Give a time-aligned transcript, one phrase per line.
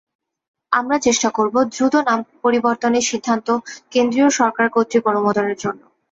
[0.71, 3.47] আমরা চেষ্টা করব দ্রুত নাম পরিবর্তনের সিদ্ধান্ত
[3.91, 5.81] কেন্দ্রীয় সরকার কর্তৃক অনুমোদনের জন্য।